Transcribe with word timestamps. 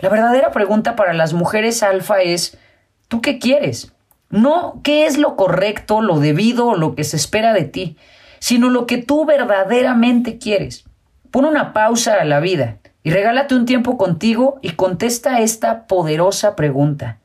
La 0.00 0.08
verdadera 0.08 0.52
pregunta 0.52 0.94
para 0.94 1.12
las 1.12 1.32
mujeres 1.32 1.82
alfa 1.82 2.20
es, 2.22 2.56
¿tú 3.08 3.20
qué 3.20 3.38
quieres? 3.38 3.92
No 4.30 4.80
qué 4.84 5.06
es 5.06 5.18
lo 5.18 5.36
correcto, 5.36 6.00
lo 6.02 6.20
debido 6.20 6.68
o 6.68 6.76
lo 6.76 6.94
que 6.94 7.04
se 7.04 7.16
espera 7.16 7.52
de 7.52 7.64
ti, 7.64 7.96
sino 8.38 8.68
lo 8.68 8.86
que 8.86 8.98
tú 8.98 9.24
verdaderamente 9.24 10.38
quieres. 10.38 10.84
Pon 11.30 11.44
una 11.44 11.72
pausa 11.72 12.14
a 12.14 12.24
la 12.24 12.38
vida 12.40 12.78
y 13.02 13.10
regálate 13.10 13.54
un 13.54 13.66
tiempo 13.66 13.98
contigo 13.98 14.58
y 14.62 14.70
contesta 14.70 15.40
esta 15.40 15.86
poderosa 15.86 16.54
pregunta. 16.54 17.18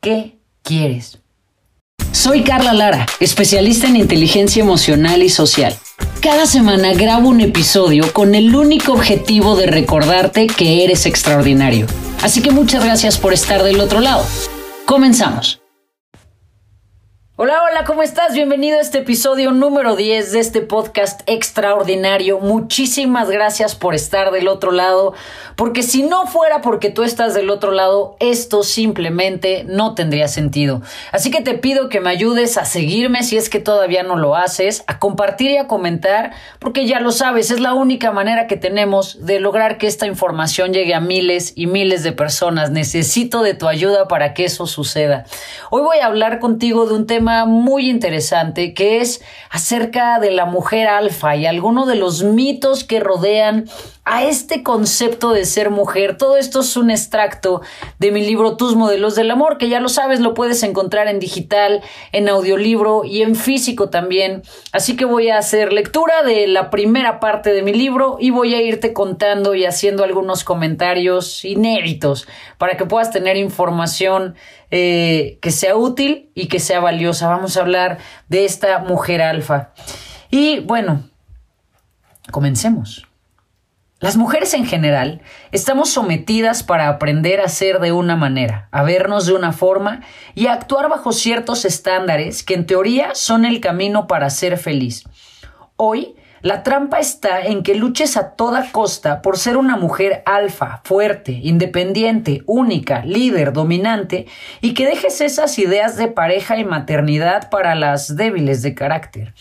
¿Qué 0.00 0.38
quieres? 0.62 1.18
Soy 2.12 2.42
Carla 2.42 2.72
Lara, 2.72 3.06
especialista 3.20 3.86
en 3.86 3.96
inteligencia 3.96 4.62
emocional 4.62 5.22
y 5.22 5.28
social. 5.28 5.76
Cada 6.20 6.46
semana 6.46 6.92
grabo 6.92 7.28
un 7.28 7.40
episodio 7.40 8.12
con 8.12 8.34
el 8.34 8.54
único 8.54 8.92
objetivo 8.92 9.56
de 9.56 9.66
recordarte 9.66 10.48
que 10.48 10.84
eres 10.84 11.06
extraordinario. 11.06 11.86
Así 12.22 12.42
que 12.42 12.50
muchas 12.50 12.84
gracias 12.84 13.18
por 13.18 13.32
estar 13.32 13.62
del 13.62 13.80
otro 13.80 14.00
lado. 14.00 14.24
Comenzamos. 14.86 15.59
Hola, 17.42 17.62
hola, 17.64 17.84
¿cómo 17.84 18.02
estás? 18.02 18.34
Bienvenido 18.34 18.76
a 18.76 18.82
este 18.82 18.98
episodio 18.98 19.50
número 19.50 19.96
10 19.96 20.32
de 20.32 20.40
este 20.40 20.60
podcast 20.60 21.22
extraordinario. 21.24 22.38
Muchísimas 22.38 23.30
gracias 23.30 23.74
por 23.74 23.94
estar 23.94 24.30
del 24.30 24.46
otro 24.46 24.72
lado, 24.72 25.14
porque 25.56 25.82
si 25.82 26.02
no 26.02 26.26
fuera 26.26 26.60
porque 26.60 26.90
tú 26.90 27.02
estás 27.02 27.32
del 27.32 27.48
otro 27.48 27.72
lado, 27.72 28.14
esto 28.20 28.62
simplemente 28.62 29.64
no 29.66 29.94
tendría 29.94 30.28
sentido. 30.28 30.82
Así 31.12 31.30
que 31.30 31.40
te 31.40 31.54
pido 31.54 31.88
que 31.88 32.00
me 32.00 32.10
ayudes 32.10 32.58
a 32.58 32.66
seguirme 32.66 33.22
si 33.22 33.38
es 33.38 33.48
que 33.48 33.58
todavía 33.58 34.02
no 34.02 34.16
lo 34.16 34.36
haces, 34.36 34.84
a 34.86 34.98
compartir 34.98 35.52
y 35.52 35.56
a 35.56 35.66
comentar, 35.66 36.32
porque 36.58 36.86
ya 36.86 37.00
lo 37.00 37.10
sabes, 37.10 37.50
es 37.50 37.60
la 37.60 37.72
única 37.72 38.12
manera 38.12 38.48
que 38.48 38.58
tenemos 38.58 39.24
de 39.24 39.40
lograr 39.40 39.78
que 39.78 39.86
esta 39.86 40.06
información 40.06 40.74
llegue 40.74 40.92
a 40.92 41.00
miles 41.00 41.54
y 41.56 41.68
miles 41.68 42.02
de 42.02 42.12
personas. 42.12 42.70
Necesito 42.70 43.42
de 43.42 43.54
tu 43.54 43.66
ayuda 43.66 44.08
para 44.08 44.34
que 44.34 44.44
eso 44.44 44.66
suceda. 44.66 45.24
Hoy 45.70 45.80
voy 45.80 46.00
a 46.00 46.06
hablar 46.06 46.38
contigo 46.38 46.84
de 46.84 46.92
un 46.92 47.06
tema 47.06 47.29
muy 47.46 47.88
interesante 47.88 48.74
que 48.74 49.00
es 49.00 49.22
acerca 49.50 50.18
de 50.18 50.30
la 50.30 50.44
mujer 50.44 50.88
alfa 50.88 51.36
y 51.36 51.46
algunos 51.46 51.86
de 51.86 51.96
los 51.96 52.22
mitos 52.22 52.84
que 52.84 53.00
rodean 53.00 53.66
a 54.10 54.24
este 54.24 54.64
concepto 54.64 55.32
de 55.32 55.44
ser 55.44 55.70
mujer. 55.70 56.16
Todo 56.16 56.36
esto 56.36 56.60
es 56.60 56.76
un 56.76 56.90
extracto 56.90 57.62
de 58.00 58.10
mi 58.10 58.26
libro 58.26 58.56
Tus 58.56 58.74
modelos 58.74 59.14
del 59.14 59.30
amor, 59.30 59.56
que 59.56 59.68
ya 59.68 59.78
lo 59.78 59.88
sabes, 59.88 60.18
lo 60.18 60.34
puedes 60.34 60.64
encontrar 60.64 61.06
en 61.06 61.20
digital, 61.20 61.80
en 62.10 62.28
audiolibro 62.28 63.04
y 63.04 63.22
en 63.22 63.36
físico 63.36 63.88
también. 63.88 64.42
Así 64.72 64.96
que 64.96 65.04
voy 65.04 65.28
a 65.28 65.38
hacer 65.38 65.72
lectura 65.72 66.24
de 66.24 66.48
la 66.48 66.70
primera 66.70 67.20
parte 67.20 67.52
de 67.52 67.62
mi 67.62 67.72
libro 67.72 68.16
y 68.18 68.30
voy 68.30 68.52
a 68.54 68.60
irte 68.60 68.92
contando 68.92 69.54
y 69.54 69.64
haciendo 69.64 70.02
algunos 70.02 70.42
comentarios 70.42 71.44
inéditos 71.44 72.26
para 72.58 72.76
que 72.76 72.86
puedas 72.86 73.12
tener 73.12 73.36
información 73.36 74.34
eh, 74.72 75.38
que 75.40 75.52
sea 75.52 75.76
útil 75.76 76.30
y 76.34 76.48
que 76.48 76.58
sea 76.58 76.80
valiosa. 76.80 77.28
Vamos 77.28 77.56
a 77.56 77.60
hablar 77.60 77.98
de 78.28 78.44
esta 78.44 78.80
mujer 78.80 79.22
alfa. 79.22 79.70
Y 80.32 80.58
bueno, 80.58 81.04
comencemos. 82.32 83.09
Las 84.00 84.16
mujeres 84.16 84.54
en 84.54 84.64
general 84.64 85.20
estamos 85.52 85.90
sometidas 85.90 86.62
para 86.62 86.88
aprender 86.88 87.42
a 87.42 87.48
ser 87.48 87.80
de 87.80 87.92
una 87.92 88.16
manera, 88.16 88.66
a 88.70 88.82
vernos 88.82 89.26
de 89.26 89.34
una 89.34 89.52
forma 89.52 90.00
y 90.34 90.46
a 90.46 90.54
actuar 90.54 90.88
bajo 90.88 91.12
ciertos 91.12 91.66
estándares 91.66 92.42
que 92.42 92.54
en 92.54 92.64
teoría 92.64 93.14
son 93.14 93.44
el 93.44 93.60
camino 93.60 94.06
para 94.06 94.30
ser 94.30 94.56
feliz. 94.56 95.04
Hoy, 95.76 96.16
la 96.40 96.62
trampa 96.62 96.98
está 96.98 97.42
en 97.42 97.62
que 97.62 97.74
luches 97.74 98.16
a 98.16 98.30
toda 98.30 98.72
costa 98.72 99.20
por 99.20 99.36
ser 99.36 99.58
una 99.58 99.76
mujer 99.76 100.22
alfa, 100.24 100.80
fuerte, 100.84 101.32
independiente, 101.32 102.42
única, 102.46 103.04
líder, 103.04 103.52
dominante 103.52 104.26
y 104.62 104.72
que 104.72 104.86
dejes 104.86 105.20
esas 105.20 105.58
ideas 105.58 105.98
de 105.98 106.08
pareja 106.08 106.56
y 106.56 106.64
maternidad 106.64 107.50
para 107.50 107.74
las 107.74 108.16
débiles 108.16 108.62
de 108.62 108.74
carácter. 108.74 109.34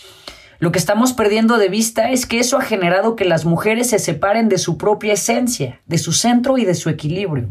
Lo 0.59 0.73
que 0.73 0.79
estamos 0.79 1.13
perdiendo 1.13 1.57
de 1.57 1.69
vista 1.69 2.11
es 2.11 2.25
que 2.25 2.39
eso 2.39 2.57
ha 2.57 2.61
generado 2.61 3.15
que 3.15 3.23
las 3.23 3.45
mujeres 3.45 3.91
se 3.91 3.99
separen 3.99 4.49
de 4.49 4.57
su 4.57 4.77
propia 4.77 5.13
esencia, 5.13 5.79
de 5.85 5.97
su 5.97 6.11
centro 6.11 6.57
y 6.57 6.65
de 6.65 6.75
su 6.75 6.89
equilibrio. 6.89 7.47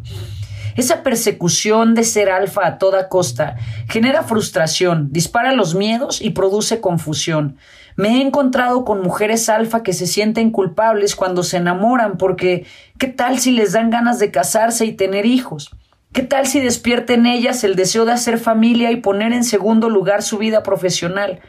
Esa 0.77 1.03
persecución 1.03 1.95
de 1.95 2.05
ser 2.05 2.29
alfa 2.29 2.67
a 2.67 2.79
toda 2.79 3.09
costa 3.09 3.57
genera 3.89 4.23
frustración, 4.23 5.09
dispara 5.11 5.53
los 5.53 5.75
miedos 5.75 6.21
y 6.21 6.31
produce 6.31 6.83
confusión. 6.83 7.57
Me 7.97 8.19
he 8.19 8.21
encontrado 8.21 8.85
con 8.85 9.01
mujeres 9.01 9.49
alfa 9.49 9.83
que 9.83 9.95
se 9.95 10.07
sienten 10.07 10.51
culpables 10.51 11.17
cuando 11.17 11.43
se 11.43 11.57
enamoran 11.57 12.19
porque 12.19 12.67
¿qué 12.99 13.09
tal 13.09 13.39
si 13.39 13.53
les 13.53 13.73
dan 13.73 13.89
ganas 13.89 14.19
de 14.19 14.31
casarse 14.31 14.85
y 14.85 14.93
tener 14.93 15.25
hijos? 15.25 15.71
¿Qué 16.13 16.23
tal 16.23 16.47
si 16.47 16.61
despierta 16.61 17.15
en 17.15 17.25
ellas 17.25 17.65
el 17.65 17.75
deseo 17.75 18.05
de 18.05 18.13
hacer 18.13 18.39
familia 18.39 18.93
y 18.93 18.97
poner 18.97 19.33
en 19.33 19.45
segundo 19.45 19.89
lugar 19.89 20.23
su 20.23 20.37
vida 20.37 20.63
profesional? 20.63 21.41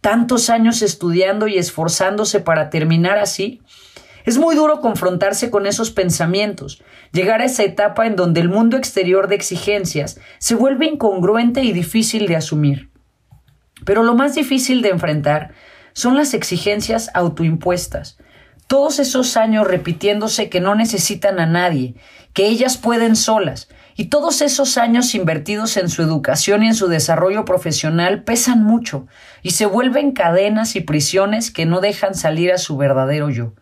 Tantos 0.00 0.50
años 0.50 0.82
estudiando 0.82 1.48
y 1.48 1.58
esforzándose 1.58 2.40
para 2.40 2.70
terminar 2.70 3.18
así? 3.18 3.62
Es 4.24 4.36
muy 4.36 4.54
duro 4.54 4.80
confrontarse 4.80 5.50
con 5.50 5.66
esos 5.66 5.90
pensamientos, 5.90 6.82
llegar 7.12 7.40
a 7.40 7.46
esa 7.46 7.62
etapa 7.62 8.06
en 8.06 8.14
donde 8.14 8.40
el 8.40 8.48
mundo 8.48 8.76
exterior 8.76 9.28
de 9.28 9.36
exigencias 9.36 10.20
se 10.38 10.54
vuelve 10.54 10.86
incongruente 10.86 11.62
y 11.62 11.72
difícil 11.72 12.26
de 12.26 12.36
asumir. 12.36 12.90
Pero 13.84 14.02
lo 14.02 14.14
más 14.14 14.34
difícil 14.34 14.82
de 14.82 14.90
enfrentar 14.90 15.52
son 15.94 16.16
las 16.16 16.34
exigencias 16.34 17.10
autoimpuestas, 17.14 18.18
todos 18.68 18.98
esos 18.98 19.38
años 19.38 19.66
repitiéndose 19.66 20.50
que 20.50 20.60
no 20.60 20.74
necesitan 20.74 21.40
a 21.40 21.46
nadie, 21.46 21.94
que 22.34 22.46
ellas 22.46 22.76
pueden 22.76 23.16
solas, 23.16 23.68
y 23.96 24.04
todos 24.10 24.42
esos 24.42 24.76
años 24.76 25.14
invertidos 25.14 25.78
en 25.78 25.88
su 25.88 26.02
educación 26.02 26.62
y 26.62 26.68
en 26.68 26.74
su 26.74 26.86
desarrollo 26.86 27.46
profesional 27.46 28.24
pesan 28.24 28.62
mucho 28.62 29.06
y 29.42 29.50
se 29.50 29.66
vuelven 29.66 30.12
cadenas 30.12 30.76
y 30.76 30.80
prisiones 30.80 31.50
que 31.50 31.66
no 31.66 31.80
dejan 31.80 32.14
salir 32.14 32.52
a 32.52 32.58
su 32.58 32.76
verdadero 32.76 33.30
yo. 33.30 33.52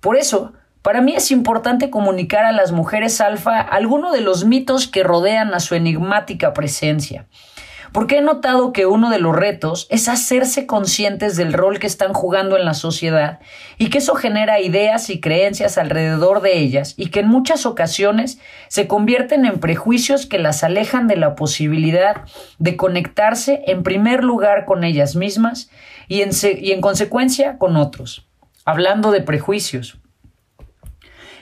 Por 0.00 0.16
eso, 0.16 0.52
para 0.82 1.00
mí 1.00 1.14
es 1.14 1.30
importante 1.30 1.90
comunicar 1.90 2.44
a 2.44 2.52
las 2.52 2.72
mujeres 2.72 3.20
alfa 3.20 3.60
algunos 3.60 4.12
de 4.12 4.22
los 4.22 4.44
mitos 4.44 4.88
que 4.88 5.02
rodean 5.02 5.52
a 5.54 5.60
su 5.60 5.74
enigmática 5.74 6.52
presencia 6.52 7.26
porque 7.92 8.18
he 8.18 8.22
notado 8.22 8.72
que 8.72 8.86
uno 8.86 9.10
de 9.10 9.18
los 9.18 9.34
retos 9.34 9.86
es 9.90 10.08
hacerse 10.08 10.66
conscientes 10.66 11.36
del 11.36 11.52
rol 11.52 11.78
que 11.78 11.86
están 11.86 12.12
jugando 12.12 12.56
en 12.56 12.64
la 12.64 12.74
sociedad 12.74 13.40
y 13.78 13.90
que 13.90 13.98
eso 13.98 14.14
genera 14.14 14.60
ideas 14.60 15.10
y 15.10 15.20
creencias 15.20 15.78
alrededor 15.78 16.40
de 16.40 16.58
ellas 16.58 16.94
y 16.96 17.10
que 17.10 17.20
en 17.20 17.28
muchas 17.28 17.66
ocasiones 17.66 18.38
se 18.68 18.86
convierten 18.86 19.44
en 19.44 19.58
prejuicios 19.58 20.26
que 20.26 20.38
las 20.38 20.62
alejan 20.62 21.08
de 21.08 21.16
la 21.16 21.34
posibilidad 21.34 22.22
de 22.58 22.76
conectarse 22.76 23.62
en 23.66 23.82
primer 23.82 24.22
lugar 24.22 24.64
con 24.64 24.84
ellas 24.84 25.16
mismas 25.16 25.70
y 26.06 26.22
en, 26.22 26.30
y 26.60 26.72
en 26.72 26.80
consecuencia 26.80 27.58
con 27.58 27.76
otros. 27.76 28.26
Hablando 28.64 29.10
de 29.10 29.22
prejuicios. 29.22 29.98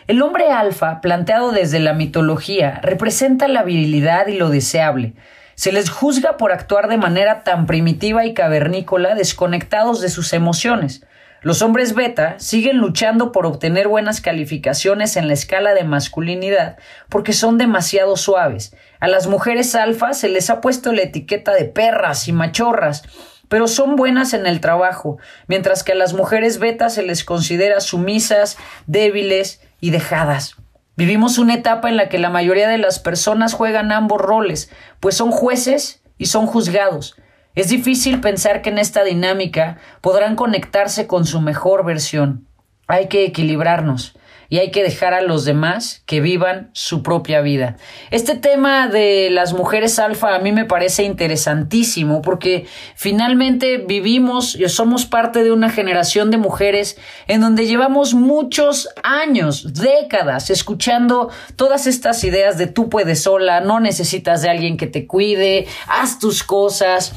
El 0.06 0.22
hombre 0.22 0.50
alfa, 0.50 1.03
planteado 1.03 1.53
desde 1.53 1.81
la 1.81 1.92
mitología, 1.92 2.81
representa 2.82 3.47
la 3.47 3.62
virilidad 3.62 4.26
y 4.28 4.38
lo 4.38 4.48
deseable, 4.48 5.12
se 5.58 5.72
les 5.72 5.91
juzga 5.91 6.36
por 6.36 6.52
actuar 6.52 6.86
de 6.86 6.98
manera 6.98 7.42
tan 7.42 7.66
primitiva 7.66 8.24
y 8.24 8.32
cavernícola, 8.32 9.16
desconectados 9.16 10.00
de 10.00 10.08
sus 10.08 10.32
emociones. 10.32 11.04
Los 11.41 11.62
hombres 11.62 11.96
beta 11.96 12.38
siguen 12.38 12.76
luchando 12.76 13.32
por 13.32 13.44
obtener 13.44 13.88
buenas 13.88 14.20
calificaciones 14.20 15.16
en 15.16 15.26
la 15.26 15.32
escala 15.32 15.74
de 15.74 15.82
masculinidad 15.82 16.76
porque 17.08 17.32
son 17.32 17.58
demasiado 17.58 18.16
suaves. 18.16 18.72
A 19.00 19.08
las 19.08 19.26
mujeres 19.26 19.74
alfa 19.74 20.12
se 20.12 20.28
les 20.28 20.48
ha 20.48 20.60
puesto 20.60 20.92
la 20.92 21.02
etiqueta 21.02 21.52
de 21.54 21.64
perras 21.64 22.28
y 22.28 22.32
machorras, 22.32 23.02
pero 23.48 23.66
son 23.66 23.96
buenas 23.96 24.34
en 24.34 24.46
el 24.46 24.60
trabajo, 24.60 25.19
mientras 25.48 25.82
que 25.82 25.90
a 25.90 25.96
las 25.96 26.14
mujeres 26.14 26.60
beta 26.60 26.88
se 26.88 27.02
les 27.02 27.25
considera 27.25 27.80
sumisas, 27.80 28.58
débiles 28.86 29.60
y 29.80 29.90
dejadas. 29.90 30.54
Vivimos 30.98 31.38
una 31.38 31.54
etapa 31.54 31.88
en 31.88 31.97
la 31.97 32.09
que 32.09 32.19
la 32.19 32.28
mayoría 32.28 32.69
de 32.69 32.76
las 32.76 32.98
personas 32.98 33.54
juegan 33.54 33.93
ambos 33.93 34.20
roles, 34.20 34.69
pues 34.99 35.17
son 35.17 35.31
jueces 35.31 36.02
y 36.19 36.26
son 36.26 36.49
juzgados. 36.49 37.14
Es 37.55 37.69
difícil 37.69 38.20
pensar 38.20 38.62
que 38.62 38.70
en 38.70 38.78
esta 38.78 39.05
dinámica 39.05 39.78
podrán 40.00 40.34
conectarse 40.34 41.06
con 41.06 41.25
su 41.25 41.40
mejor 41.40 41.84
versión. 41.84 42.49
Hay 42.88 43.06
que 43.06 43.25
equilibrarnos 43.25 44.17
y 44.50 44.58
hay 44.58 44.70
que 44.70 44.82
dejar 44.82 45.12
a 45.12 45.20
los 45.20 45.44
demás 45.44 46.02
que 46.06 46.20
vivan 46.20 46.70
su 46.72 47.02
propia 47.02 47.40
vida. 47.40 47.76
Este 48.10 48.34
tema 48.34 48.88
de 48.88 49.28
las 49.30 49.52
mujeres 49.52 49.98
alfa 49.98 50.34
a 50.34 50.38
mí 50.38 50.52
me 50.52 50.64
parece 50.64 51.02
interesantísimo 51.02 52.22
porque 52.22 52.66
finalmente 52.94 53.78
vivimos 53.78 54.54
y 54.54 54.68
somos 54.68 55.04
parte 55.04 55.44
de 55.44 55.52
una 55.52 55.70
generación 55.70 56.30
de 56.30 56.38
mujeres 56.38 56.98
en 57.26 57.40
donde 57.40 57.66
llevamos 57.66 58.14
muchos 58.14 58.88
años, 59.02 59.74
décadas, 59.74 60.48
escuchando 60.50 61.30
todas 61.56 61.86
estas 61.86 62.24
ideas 62.24 62.56
de 62.56 62.66
tú 62.66 62.88
puedes 62.88 63.22
sola, 63.22 63.60
no 63.60 63.80
necesitas 63.80 64.40
de 64.40 64.48
alguien 64.48 64.76
que 64.76 64.86
te 64.86 65.06
cuide, 65.06 65.66
haz 65.88 66.18
tus 66.18 66.42
cosas. 66.42 67.12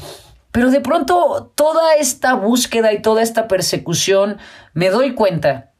Pero 0.50 0.70
de 0.70 0.82
pronto 0.82 1.50
toda 1.54 1.94
esta 1.94 2.34
búsqueda 2.34 2.92
y 2.92 3.00
toda 3.00 3.22
esta 3.22 3.48
persecución 3.48 4.36
me 4.74 4.90
doy 4.90 5.14
cuenta 5.14 5.71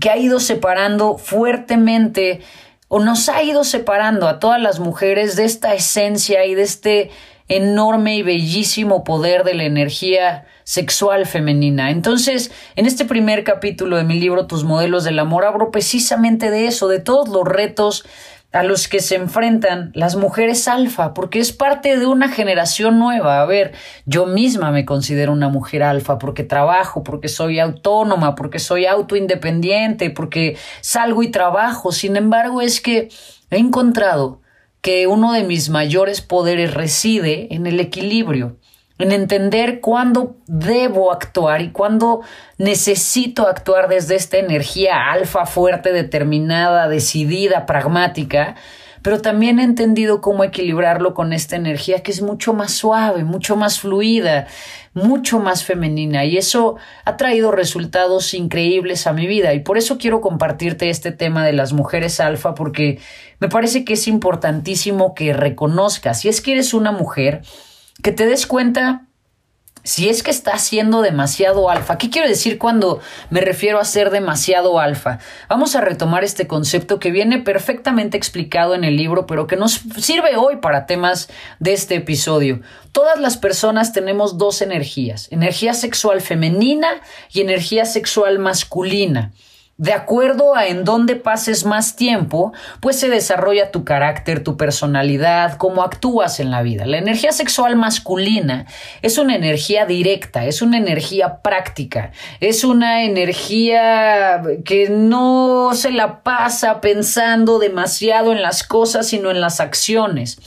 que 0.00 0.10
ha 0.10 0.16
ido 0.16 0.40
separando 0.40 1.18
fuertemente 1.18 2.42
o 2.88 3.00
nos 3.00 3.28
ha 3.28 3.42
ido 3.42 3.64
separando 3.64 4.28
a 4.28 4.38
todas 4.38 4.60
las 4.60 4.78
mujeres 4.78 5.36
de 5.36 5.44
esta 5.44 5.74
esencia 5.74 6.44
y 6.44 6.54
de 6.54 6.62
este 6.62 7.10
enorme 7.48 8.16
y 8.16 8.22
bellísimo 8.22 9.04
poder 9.04 9.44
de 9.44 9.54
la 9.54 9.64
energía 9.64 10.46
sexual 10.64 11.26
femenina. 11.26 11.90
Entonces, 11.90 12.50
en 12.74 12.86
este 12.86 13.04
primer 13.04 13.44
capítulo 13.44 13.96
de 13.96 14.04
mi 14.04 14.18
libro 14.18 14.46
Tus 14.46 14.64
modelos 14.64 15.04
del 15.04 15.18
amor 15.18 15.44
abro 15.44 15.70
precisamente 15.70 16.50
de 16.50 16.66
eso, 16.66 16.88
de 16.88 17.00
todos 17.00 17.28
los 17.28 17.44
retos 17.46 18.04
a 18.54 18.62
los 18.62 18.86
que 18.86 19.00
se 19.00 19.16
enfrentan 19.16 19.90
las 19.94 20.14
mujeres 20.14 20.68
alfa, 20.68 21.12
porque 21.12 21.40
es 21.40 21.50
parte 21.50 21.98
de 21.98 22.06
una 22.06 22.28
generación 22.28 23.00
nueva. 23.00 23.42
A 23.42 23.46
ver, 23.46 23.72
yo 24.06 24.26
misma 24.26 24.70
me 24.70 24.84
considero 24.84 25.32
una 25.32 25.48
mujer 25.48 25.82
alfa 25.82 26.18
porque 26.18 26.44
trabajo, 26.44 27.02
porque 27.02 27.26
soy 27.26 27.58
autónoma, 27.58 28.36
porque 28.36 28.60
soy 28.60 28.86
autoindependiente, 28.86 30.10
porque 30.10 30.56
salgo 30.82 31.24
y 31.24 31.32
trabajo. 31.32 31.90
Sin 31.90 32.14
embargo, 32.14 32.62
es 32.62 32.80
que 32.80 33.08
he 33.50 33.58
encontrado 33.58 34.40
que 34.84 35.06
uno 35.06 35.32
de 35.32 35.44
mis 35.44 35.70
mayores 35.70 36.20
poderes 36.20 36.74
reside 36.74 37.48
en 37.54 37.66
el 37.66 37.80
equilibrio, 37.80 38.58
en 38.98 39.12
entender 39.12 39.80
cuándo 39.80 40.36
debo 40.46 41.10
actuar 41.10 41.62
y 41.62 41.70
cuándo 41.70 42.20
necesito 42.58 43.48
actuar 43.48 43.88
desde 43.88 44.14
esta 44.14 44.36
energía 44.36 45.10
alfa 45.10 45.46
fuerte, 45.46 45.94
determinada, 45.94 46.86
decidida, 46.86 47.64
pragmática, 47.64 48.56
pero 49.04 49.20
también 49.20 49.58
he 49.58 49.64
entendido 49.64 50.22
cómo 50.22 50.44
equilibrarlo 50.44 51.12
con 51.12 51.34
esta 51.34 51.56
energía 51.56 52.02
que 52.02 52.10
es 52.10 52.22
mucho 52.22 52.54
más 52.54 52.72
suave, 52.72 53.22
mucho 53.22 53.54
más 53.54 53.78
fluida, 53.78 54.46
mucho 54.94 55.40
más 55.40 55.62
femenina. 55.62 56.24
Y 56.24 56.38
eso 56.38 56.76
ha 57.04 57.18
traído 57.18 57.52
resultados 57.52 58.32
increíbles 58.32 59.06
a 59.06 59.12
mi 59.12 59.26
vida. 59.26 59.52
Y 59.52 59.60
por 59.60 59.76
eso 59.76 59.98
quiero 59.98 60.22
compartirte 60.22 60.88
este 60.88 61.12
tema 61.12 61.44
de 61.44 61.52
las 61.52 61.74
mujeres 61.74 62.18
alfa 62.18 62.54
porque 62.54 62.98
me 63.40 63.50
parece 63.50 63.84
que 63.84 63.92
es 63.92 64.08
importantísimo 64.08 65.14
que 65.14 65.34
reconozcas, 65.34 66.22
si 66.22 66.30
es 66.30 66.40
que 66.40 66.52
eres 66.52 66.72
una 66.72 66.90
mujer, 66.90 67.42
que 68.02 68.10
te 68.10 68.24
des 68.24 68.46
cuenta 68.46 69.06
si 69.84 70.08
es 70.08 70.22
que 70.22 70.30
estás 70.30 70.62
siendo 70.62 71.02
demasiado 71.02 71.68
alfa, 71.68 71.98
¿qué 71.98 72.08
quiero 72.08 72.26
decir 72.26 72.58
cuando 72.58 73.00
me 73.28 73.42
refiero 73.42 73.78
a 73.78 73.84
ser 73.84 74.10
demasiado 74.10 74.80
alfa? 74.80 75.18
Vamos 75.48 75.76
a 75.76 75.82
retomar 75.82 76.24
este 76.24 76.46
concepto 76.46 76.98
que 76.98 77.10
viene 77.10 77.38
perfectamente 77.38 78.16
explicado 78.16 78.74
en 78.74 78.82
el 78.82 78.96
libro, 78.96 79.26
pero 79.26 79.46
que 79.46 79.56
nos 79.56 79.82
sirve 79.98 80.36
hoy 80.36 80.56
para 80.56 80.86
temas 80.86 81.28
de 81.58 81.74
este 81.74 81.96
episodio. 81.96 82.62
Todas 82.92 83.20
las 83.20 83.36
personas 83.36 83.92
tenemos 83.92 84.38
dos 84.38 84.62
energías, 84.62 85.28
energía 85.30 85.74
sexual 85.74 86.22
femenina 86.22 86.88
y 87.30 87.42
energía 87.42 87.84
sexual 87.84 88.38
masculina. 88.38 89.32
De 89.76 89.92
acuerdo 89.92 90.54
a 90.54 90.68
en 90.68 90.84
dónde 90.84 91.16
pases 91.16 91.64
más 91.64 91.96
tiempo, 91.96 92.52
pues 92.78 92.96
se 92.96 93.08
desarrolla 93.08 93.72
tu 93.72 93.82
carácter, 93.82 94.44
tu 94.44 94.56
personalidad, 94.56 95.56
cómo 95.56 95.82
actúas 95.82 96.38
en 96.38 96.52
la 96.52 96.62
vida. 96.62 96.86
La 96.86 96.98
energía 96.98 97.32
sexual 97.32 97.74
masculina 97.74 98.66
es 99.02 99.18
una 99.18 99.34
energía 99.34 99.84
directa, 99.84 100.46
es 100.46 100.62
una 100.62 100.78
energía 100.78 101.42
práctica, 101.42 102.12
es 102.38 102.62
una 102.62 103.02
energía 103.02 104.42
que 104.64 104.90
no 104.90 105.72
se 105.74 105.90
la 105.90 106.22
pasa 106.22 106.80
pensando 106.80 107.58
demasiado 107.58 108.30
en 108.30 108.42
las 108.42 108.62
cosas, 108.62 109.08
sino 109.08 109.32
en 109.32 109.40
las 109.40 109.58
acciones. 109.58 110.38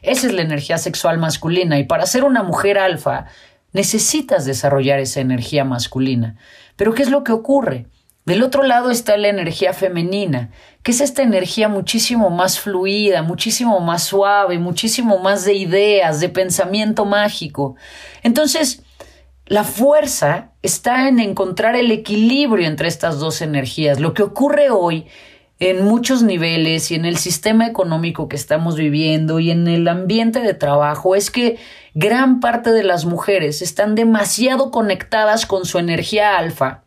Esa 0.00 0.26
es 0.26 0.32
la 0.32 0.40
energía 0.40 0.78
sexual 0.78 1.18
masculina 1.18 1.78
y 1.78 1.84
para 1.84 2.06
ser 2.06 2.24
una 2.24 2.42
mujer 2.42 2.78
alfa 2.78 3.26
necesitas 3.74 4.46
desarrollar 4.46 5.00
esa 5.00 5.20
energía 5.20 5.64
masculina. 5.64 6.36
Pero 6.76 6.94
¿qué 6.94 7.02
es 7.02 7.10
lo 7.10 7.24
que 7.24 7.32
ocurre? 7.32 7.84
Del 8.30 8.44
otro 8.44 8.62
lado 8.62 8.92
está 8.92 9.16
la 9.16 9.26
energía 9.26 9.72
femenina, 9.72 10.52
que 10.84 10.92
es 10.92 11.00
esta 11.00 11.20
energía 11.20 11.68
muchísimo 11.68 12.30
más 12.30 12.60
fluida, 12.60 13.24
muchísimo 13.24 13.80
más 13.80 14.04
suave, 14.04 14.60
muchísimo 14.60 15.18
más 15.18 15.44
de 15.44 15.54
ideas, 15.54 16.20
de 16.20 16.28
pensamiento 16.28 17.04
mágico. 17.04 17.74
Entonces, 18.22 18.84
la 19.46 19.64
fuerza 19.64 20.52
está 20.62 21.08
en 21.08 21.18
encontrar 21.18 21.74
el 21.74 21.90
equilibrio 21.90 22.68
entre 22.68 22.86
estas 22.86 23.18
dos 23.18 23.42
energías. 23.42 23.98
Lo 23.98 24.14
que 24.14 24.22
ocurre 24.22 24.70
hoy 24.70 25.06
en 25.58 25.84
muchos 25.84 26.22
niveles 26.22 26.92
y 26.92 26.94
en 26.94 27.06
el 27.06 27.16
sistema 27.16 27.66
económico 27.66 28.28
que 28.28 28.36
estamos 28.36 28.76
viviendo 28.76 29.40
y 29.40 29.50
en 29.50 29.66
el 29.66 29.88
ambiente 29.88 30.38
de 30.38 30.54
trabajo 30.54 31.16
es 31.16 31.32
que 31.32 31.58
gran 31.94 32.38
parte 32.38 32.70
de 32.70 32.84
las 32.84 33.06
mujeres 33.06 33.60
están 33.60 33.96
demasiado 33.96 34.70
conectadas 34.70 35.46
con 35.46 35.66
su 35.66 35.80
energía 35.80 36.38
alfa 36.38 36.84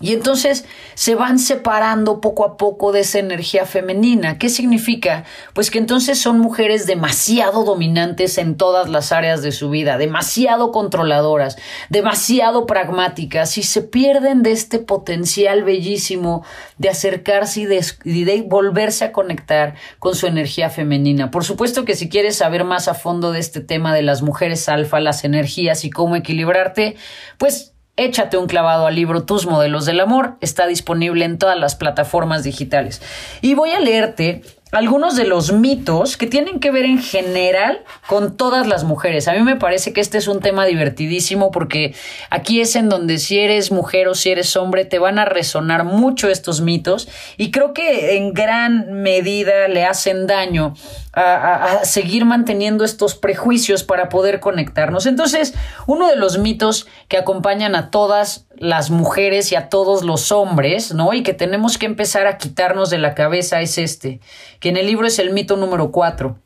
y 0.00 0.12
entonces 0.12 0.64
se 0.94 1.14
van 1.14 1.38
separando 1.38 2.20
poco 2.20 2.44
a 2.44 2.56
poco 2.56 2.90
de 2.90 3.00
esa 3.00 3.20
energía 3.20 3.64
femenina. 3.64 4.38
¿Qué 4.38 4.48
significa? 4.48 5.22
Pues 5.52 5.70
que 5.70 5.78
entonces 5.78 6.20
son 6.20 6.40
mujeres 6.40 6.88
demasiado 6.88 7.62
dominantes 7.62 8.38
en 8.38 8.56
todas 8.56 8.88
las 8.88 9.12
áreas 9.12 9.40
de 9.40 9.52
su 9.52 9.70
vida, 9.70 9.96
demasiado 9.96 10.72
controladoras, 10.72 11.56
demasiado 11.90 12.66
pragmáticas 12.66 13.56
y 13.56 13.62
se 13.62 13.82
pierden 13.82 14.42
de 14.42 14.50
este 14.50 14.80
potencial 14.80 15.62
bellísimo 15.62 16.44
de 16.76 16.88
acercarse 16.88 17.60
y 17.60 18.24
de, 18.24 18.42
volverse 18.48 19.04
a 19.04 19.12
conectar 19.12 19.76
con 20.00 20.16
su 20.16 20.26
energía 20.26 20.70
femenina. 20.70 21.30
Por 21.30 21.44
supuesto 21.44 21.84
que 21.84 21.94
si 21.94 22.08
quieres 22.08 22.34
saber 22.34 22.64
más 22.64 22.88
a 22.88 22.94
fondo 22.94 23.30
de 23.30 23.38
este 23.38 23.60
tema 23.60 23.94
de 23.94 24.02
las 24.02 24.22
mujeres 24.22 24.68
alfa, 24.68 24.98
las 24.98 25.22
energías 25.22 25.84
y 25.84 25.90
cómo 25.90 26.16
equilibrarte, 26.16 26.96
pues 27.38 27.73
Échate 27.96 28.36
un 28.36 28.48
clavado 28.48 28.88
al 28.88 28.96
libro 28.96 29.22
Tus 29.22 29.46
modelos 29.46 29.86
del 29.86 30.00
amor. 30.00 30.34
Está 30.40 30.66
disponible 30.66 31.24
en 31.24 31.38
todas 31.38 31.56
las 31.56 31.76
plataformas 31.76 32.42
digitales. 32.42 33.00
Y 33.40 33.54
voy 33.54 33.70
a 33.70 33.78
leerte 33.78 34.42
algunos 34.72 35.14
de 35.14 35.24
los 35.24 35.52
mitos 35.52 36.16
que 36.16 36.26
tienen 36.26 36.58
que 36.58 36.72
ver 36.72 36.86
en 36.86 37.00
general 37.00 37.84
con 38.08 38.36
todas 38.36 38.66
las 38.66 38.82
mujeres. 38.82 39.28
A 39.28 39.34
mí 39.34 39.42
me 39.42 39.54
parece 39.54 39.92
que 39.92 40.00
este 40.00 40.18
es 40.18 40.26
un 40.26 40.40
tema 40.40 40.66
divertidísimo 40.66 41.52
porque 41.52 41.94
aquí 42.30 42.60
es 42.60 42.74
en 42.74 42.88
donde 42.88 43.18
si 43.18 43.38
eres 43.38 43.70
mujer 43.70 44.08
o 44.08 44.16
si 44.16 44.30
eres 44.30 44.56
hombre 44.56 44.84
te 44.84 44.98
van 44.98 45.20
a 45.20 45.24
resonar 45.24 45.84
mucho 45.84 46.28
estos 46.28 46.60
mitos 46.60 47.08
y 47.36 47.52
creo 47.52 47.72
que 47.72 48.16
en 48.16 48.32
gran 48.32 48.92
medida 48.92 49.68
le 49.68 49.84
hacen 49.84 50.26
daño 50.26 50.74
a, 51.16 51.84
seguir 51.84 52.24
manteniendo 52.24 52.84
estos 52.84 53.14
prejuicios 53.14 53.84
para 53.84 54.08
poder 54.08 54.40
conectarnos. 54.40 55.06
Entonces, 55.06 55.54
uno 55.86 56.08
de 56.08 56.16
los 56.16 56.38
mitos 56.38 56.86
que 57.08 57.16
acompañan 57.16 57.74
a 57.74 57.90
todas 57.90 58.46
las 58.56 58.90
mujeres 58.90 59.52
y 59.52 59.56
a 59.56 59.68
todos 59.68 60.04
los 60.04 60.32
hombres, 60.32 60.94
¿no? 60.94 61.12
Y 61.12 61.22
que 61.22 61.34
tenemos 61.34 61.78
que 61.78 61.86
empezar 61.86 62.26
a 62.26 62.38
quitarnos 62.38 62.90
de 62.90 62.98
la 62.98 63.14
cabeza 63.14 63.60
es 63.60 63.78
este 63.78 64.20
que 64.60 64.68
en 64.70 64.76
el 64.76 64.86
libro 64.86 65.06
es 65.06 65.18
el 65.18 65.32
mito 65.32 65.56
número 65.56 65.90
cuatro. 65.90 66.38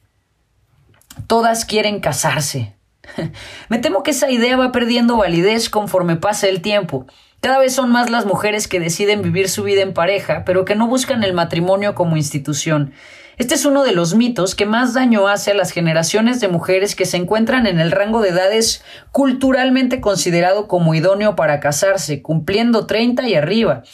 Todas 1.26 1.64
quieren 1.64 2.00
casarse. 2.00 2.74
Me 3.68 3.78
temo 3.78 4.02
que 4.02 4.10
esa 4.10 4.30
idea 4.30 4.56
va 4.56 4.72
perdiendo 4.72 5.16
validez 5.16 5.70
conforme 5.70 6.16
pasa 6.16 6.48
el 6.48 6.62
tiempo. 6.62 7.06
Cada 7.40 7.58
vez 7.58 7.74
son 7.74 7.90
más 7.90 8.10
las 8.10 8.26
mujeres 8.26 8.66
que 8.66 8.80
deciden 8.80 9.22
vivir 9.22 9.48
su 9.48 9.62
vida 9.62 9.82
en 9.82 9.94
pareja, 9.94 10.42
pero 10.44 10.64
que 10.64 10.74
no 10.74 10.88
buscan 10.88 11.22
el 11.22 11.34
matrimonio 11.34 11.94
como 11.94 12.16
institución. 12.16 12.92
Este 13.38 13.54
es 13.54 13.64
uno 13.64 13.84
de 13.84 13.92
los 13.92 14.16
mitos 14.16 14.56
que 14.56 14.66
más 14.66 14.94
daño 14.94 15.28
hace 15.28 15.52
a 15.52 15.54
las 15.54 15.70
generaciones 15.70 16.40
de 16.40 16.48
mujeres 16.48 16.96
que 16.96 17.06
se 17.06 17.16
encuentran 17.16 17.68
en 17.68 17.78
el 17.78 17.92
rango 17.92 18.20
de 18.20 18.30
edades 18.30 18.82
culturalmente 19.12 20.00
considerado 20.00 20.66
como 20.66 20.92
idóneo 20.92 21.36
para 21.36 21.60
casarse, 21.60 22.20
cumpliendo 22.20 22.86
30 22.86 23.28
y 23.28 23.36
arriba. 23.36 23.84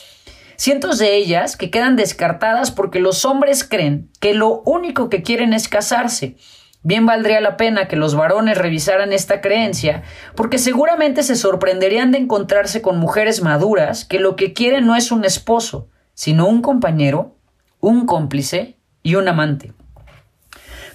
Cientos 0.56 0.98
de 0.98 1.14
ellas 1.16 1.58
que 1.58 1.70
quedan 1.70 1.94
descartadas 1.94 2.70
porque 2.70 3.00
los 3.00 3.26
hombres 3.26 3.64
creen 3.64 4.10
que 4.18 4.32
lo 4.32 4.62
único 4.64 5.10
que 5.10 5.20
quieren 5.20 5.52
es 5.52 5.68
casarse. 5.68 6.36
Bien 6.82 7.04
valdría 7.04 7.42
la 7.42 7.58
pena 7.58 7.86
que 7.86 7.96
los 7.96 8.14
varones 8.14 8.56
revisaran 8.56 9.12
esta 9.12 9.42
creencia, 9.42 10.04
porque 10.36 10.56
seguramente 10.56 11.22
se 11.22 11.36
sorprenderían 11.36 12.12
de 12.12 12.18
encontrarse 12.18 12.80
con 12.80 12.98
mujeres 12.98 13.42
maduras 13.42 14.06
que 14.06 14.20
lo 14.20 14.36
que 14.36 14.54
quieren 14.54 14.86
no 14.86 14.96
es 14.96 15.12
un 15.12 15.26
esposo, 15.26 15.90
sino 16.14 16.46
un 16.46 16.62
compañero, 16.62 17.36
un 17.80 18.06
cómplice 18.06 18.78
y 19.04 19.14
un 19.14 19.28
amante. 19.28 19.72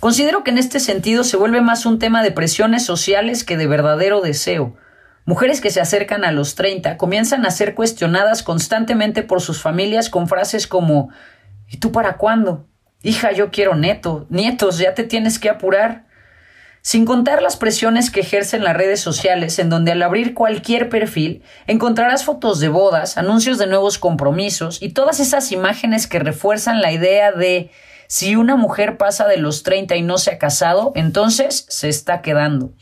Considero 0.01 0.43
que 0.43 0.51
en 0.51 0.57
este 0.57 0.81
sentido 0.81 1.23
se 1.23 1.37
vuelve 1.37 1.61
más 1.61 1.85
un 1.85 1.99
tema 1.99 2.21
de 2.23 2.31
presiones 2.31 2.83
sociales 2.83 3.45
que 3.45 3.55
de 3.55 3.67
verdadero 3.67 4.19
deseo. 4.19 4.75
Mujeres 5.25 5.61
que 5.61 5.69
se 5.69 5.79
acercan 5.79 6.25
a 6.25 6.33
los 6.33 6.55
30 6.55 6.97
comienzan 6.97 7.45
a 7.45 7.51
ser 7.51 7.75
cuestionadas 7.75 8.43
constantemente 8.43 9.23
por 9.23 9.39
sus 9.39 9.61
familias 9.61 10.09
con 10.09 10.27
frases 10.27 10.67
como 10.67 11.09
¿Y 11.69 11.77
tú 11.77 11.91
para 11.91 12.17
cuándo? 12.17 12.67
Hija, 13.01 13.31
yo 13.31 13.51
quiero 13.51 13.75
neto, 13.75 14.25
nietos, 14.29 14.79
ya 14.79 14.93
te 14.93 15.03
tienes 15.03 15.39
que 15.39 15.49
apurar. 15.49 16.05
Sin 16.81 17.05
contar 17.05 17.41
las 17.41 17.57
presiones 17.57 18.09
que 18.09 18.21
ejercen 18.21 18.63
las 18.63 18.75
redes 18.75 19.01
sociales, 19.01 19.59
en 19.59 19.69
donde 19.69 19.91
al 19.91 20.01
abrir 20.01 20.33
cualquier 20.33 20.89
perfil 20.89 21.43
encontrarás 21.67 22.23
fotos 22.23 22.59
de 22.59 22.69
bodas, 22.69 23.17
anuncios 23.17 23.57
de 23.57 23.67
nuevos 23.67 23.99
compromisos 23.99 24.81
y 24.81 24.89
todas 24.89 25.19
esas 25.19 25.51
imágenes 25.51 26.07
que 26.07 26.19
refuerzan 26.19 26.81
la 26.81 26.91
idea 26.91 27.31
de 27.31 27.69
si 28.09 28.35
una 28.35 28.57
mujer 28.57 28.97
pasa 28.97 29.25
de 29.25 29.37
los 29.37 29.63
30 29.63 29.95
y 29.95 30.01
no 30.01 30.17
se 30.17 30.31
ha 30.31 30.37
casado, 30.37 30.91
entonces 30.95 31.65
se 31.69 31.87
está 31.87 32.21
quedando. 32.21 32.73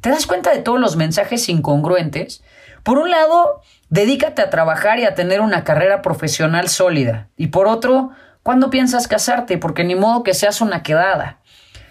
¿Te 0.00 0.08
das 0.08 0.26
cuenta 0.26 0.50
de 0.54 0.62
todos 0.62 0.80
los 0.80 0.96
mensajes 0.96 1.50
incongruentes? 1.50 2.42
Por 2.82 2.96
un 2.96 3.10
lado, 3.10 3.60
dedícate 3.90 4.40
a 4.40 4.48
trabajar 4.48 4.98
y 4.98 5.04
a 5.04 5.14
tener 5.14 5.42
una 5.42 5.64
carrera 5.64 6.00
profesional 6.00 6.70
sólida. 6.70 7.28
Y 7.36 7.48
por 7.48 7.66
otro, 7.66 8.12
¿Cuándo 8.42 8.70
piensas 8.70 9.06
casarte? 9.06 9.58
Porque 9.58 9.84
ni 9.84 9.94
modo 9.94 10.22
que 10.22 10.34
seas 10.34 10.60
una 10.60 10.82
quedada. 10.82 11.38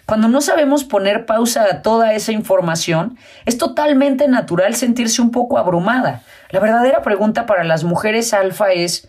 Cuando 0.07 0.27
no 0.27 0.41
sabemos 0.41 0.83
poner 0.83 1.27
pausa 1.27 1.65
a 1.65 1.81
toda 1.83 2.13
esa 2.13 2.31
información, 2.31 3.19
es 3.45 3.59
totalmente 3.59 4.27
natural 4.27 4.73
sentirse 4.75 5.21
un 5.21 5.29
poco 5.29 5.59
abrumada. 5.59 6.23
La 6.49 6.59
verdadera 6.59 7.03
pregunta 7.03 7.45
para 7.45 7.63
las 7.63 7.83
mujeres 7.83 8.33
alfa 8.33 8.71
es, 8.71 9.07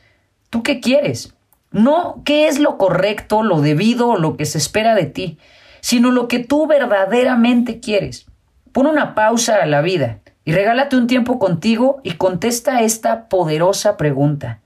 ¿tú 0.50 0.62
qué 0.62 0.80
quieres? 0.80 1.34
No 1.70 2.22
qué 2.24 2.48
es 2.48 2.58
lo 2.58 2.78
correcto, 2.78 3.42
lo 3.42 3.60
debido 3.60 4.08
o 4.08 4.18
lo 4.18 4.36
que 4.36 4.44
se 4.44 4.58
espera 4.58 4.94
de 4.94 5.06
ti, 5.06 5.38
sino 5.80 6.10
lo 6.10 6.28
que 6.28 6.40
tú 6.40 6.66
verdaderamente 6.66 7.80
quieres. 7.80 8.26
Pon 8.72 8.86
una 8.86 9.14
pausa 9.14 9.56
a 9.56 9.66
la 9.66 9.80
vida 9.80 10.18
y 10.44 10.52
regálate 10.52 10.96
un 10.96 11.06
tiempo 11.06 11.38
contigo 11.38 12.00
y 12.02 12.12
contesta 12.12 12.80
esta 12.82 13.28
poderosa 13.28 13.96
pregunta. 13.96 14.60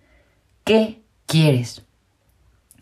¿Qué 0.64 1.00
quieres? 1.26 1.82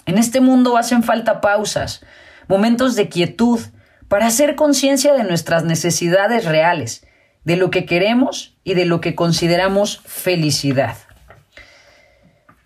En 0.06 0.18
este 0.18 0.40
mundo 0.40 0.76
hacen 0.76 1.02
falta 1.02 1.40
pausas, 1.40 2.04
momentos 2.48 2.96
de 2.96 3.08
quietud, 3.08 3.60
para 4.08 4.26
hacer 4.26 4.56
conciencia 4.56 5.14
de 5.14 5.24
nuestras 5.24 5.64
necesidades 5.64 6.44
reales, 6.44 7.06
de 7.44 7.56
lo 7.56 7.70
que 7.70 7.86
queremos 7.86 8.56
y 8.62 8.74
de 8.74 8.84
lo 8.84 9.00
que 9.00 9.14
consideramos 9.14 10.02
felicidad. 10.04 10.96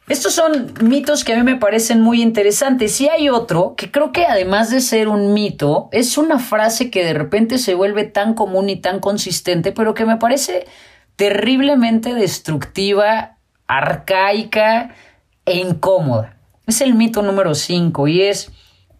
Estos 0.09 0.35
son 0.35 0.73
mitos 0.83 1.25
que 1.25 1.33
a 1.33 1.37
mí 1.37 1.43
me 1.43 1.57
parecen 1.57 2.01
muy 2.01 2.23
interesantes. 2.23 3.01
Y 3.01 3.09
hay 3.09 3.29
otro 3.29 3.75
que 3.77 3.91
creo 3.91 4.13
que 4.13 4.25
además 4.25 4.71
de 4.71 4.81
ser 4.81 5.09
un 5.09 5.35
mito, 5.35 5.89
es 5.91 6.17
una 6.17 6.39
frase 6.39 6.91
que 6.91 7.05
de 7.05 7.13
repente 7.13 7.59
se 7.59 7.75
vuelve 7.75 8.05
tan 8.05 8.35
común 8.35 8.69
y 8.69 8.77
tan 8.77 9.01
consistente, 9.01 9.73
pero 9.73 9.95
que 9.95 10.05
me 10.05 10.17
parece 10.17 10.67
terriblemente 11.17 12.15
destructiva, 12.15 13.39
arcaica 13.67 14.95
e 15.45 15.57
incómoda. 15.57 16.37
Es 16.69 16.81
el 16.81 16.95
mito 16.95 17.23
número 17.23 17.57
5 17.57 18.07
y 18.07 18.23
es 18.23 18.53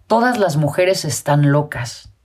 todas 0.09 0.39
las 0.39 0.57
mujeres 0.57 1.05
están 1.05 1.53
locas. 1.53 2.16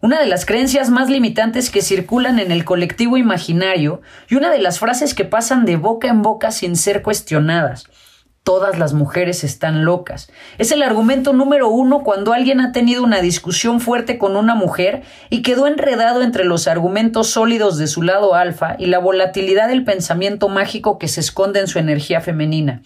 Una 0.00 0.20
de 0.20 0.26
las 0.26 0.46
creencias 0.46 0.90
más 0.90 1.10
limitantes 1.10 1.70
que 1.70 1.82
circulan 1.82 2.38
en 2.38 2.52
el 2.52 2.64
colectivo 2.64 3.16
imaginario 3.16 4.00
y 4.28 4.36
una 4.36 4.48
de 4.50 4.60
las 4.60 4.78
frases 4.78 5.12
que 5.12 5.24
pasan 5.24 5.64
de 5.64 5.74
boca 5.74 6.06
en 6.06 6.22
boca 6.22 6.52
sin 6.52 6.76
ser 6.76 7.02
cuestionadas. 7.02 7.88
Todas 8.44 8.78
las 8.78 8.92
mujeres 8.92 9.42
están 9.42 9.84
locas. 9.84 10.30
Es 10.56 10.70
el 10.70 10.84
argumento 10.84 11.32
número 11.32 11.68
uno 11.68 12.04
cuando 12.04 12.32
alguien 12.32 12.60
ha 12.60 12.70
tenido 12.70 13.02
una 13.02 13.20
discusión 13.20 13.80
fuerte 13.80 14.18
con 14.18 14.36
una 14.36 14.54
mujer 14.54 15.02
y 15.30 15.42
quedó 15.42 15.66
enredado 15.66 16.22
entre 16.22 16.44
los 16.44 16.68
argumentos 16.68 17.30
sólidos 17.30 17.76
de 17.76 17.88
su 17.88 18.02
lado 18.02 18.36
alfa 18.36 18.76
y 18.78 18.86
la 18.86 19.00
volatilidad 19.00 19.66
del 19.66 19.82
pensamiento 19.82 20.48
mágico 20.48 20.98
que 20.98 21.08
se 21.08 21.18
esconde 21.18 21.58
en 21.58 21.66
su 21.66 21.80
energía 21.80 22.20
femenina. 22.20 22.82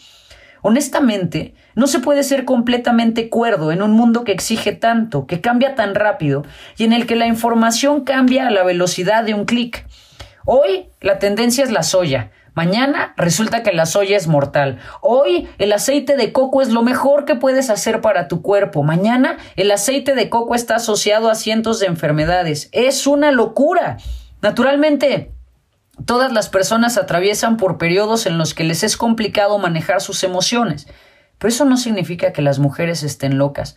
Honestamente, 0.62 1.54
no 1.75 1.87
se 1.87 2.00
puede 2.00 2.23
ser 2.23 2.45
completamente 2.45 3.29
cuerdo 3.29 3.73
en 3.73 3.83
un 3.83 3.93
mundo 3.93 4.25
que 4.25 4.33
exige 4.33 4.73
tanto, 4.73 5.26
que 5.26 5.41
cambia 5.41 5.75
tan 5.75 5.95
rápido 5.95 6.45
y 6.76 6.85
en 6.85 6.93
el 6.93 7.07
que 7.07 7.17
la 7.17 7.26
información 7.26 8.05
cambia 8.05 8.47
a 8.47 8.50
la 8.50 8.64
velocidad 8.64 9.25
de 9.25 9.35
un 9.35 9.45
clic. 9.45 9.87
Hoy 10.45 10.88
la 11.00 11.19
tendencia 11.19 11.64
es 11.64 11.71
la 11.71 11.83
soya. 11.83 12.31
Mañana 12.55 13.14
resulta 13.17 13.62
que 13.62 13.73
la 13.73 13.87
soya 13.87 14.17
es 14.17 14.26
mortal. 14.26 14.79
Hoy 15.00 15.49
el 15.59 15.73
aceite 15.73 16.17
de 16.17 16.33
coco 16.33 16.61
es 16.61 16.69
lo 16.69 16.83
mejor 16.83 17.25
que 17.25 17.35
puedes 17.35 17.71
hacer 17.71 18.02
para 18.02 18.29
tu 18.29 18.43
cuerpo. 18.43 18.83
Mañana 18.83 19.38
el 19.57 19.71
aceite 19.71 20.14
de 20.14 20.29
coco 20.29 20.55
está 20.55 20.76
asociado 20.76 21.31
a 21.31 21.35
cientos 21.35 21.81
de 21.81 21.87
enfermedades. 21.87 22.69
Es 22.73 23.07
una 23.07 23.33
locura. 23.33 23.97
Naturalmente, 24.43 25.33
Todas 26.07 26.33
las 26.33 26.49
personas 26.49 26.97
atraviesan 26.97 27.59
por 27.59 27.79
periodos 27.79 28.26
en 28.26 28.38
los 28.38 28.55
que 28.55 28.64
les 28.64 28.83
es 28.83 28.97
complicado 28.97 29.59
manejar 29.59 30.00
sus 30.00 30.25
emociones, 30.25 30.88
pero 31.43 31.49
eso 31.49 31.65
no 31.65 31.77
significa 31.77 32.33
que 32.33 32.41
las 32.41 32.61
mujeres 32.61 33.03
estén 33.03 33.37
locas. 33.37 33.75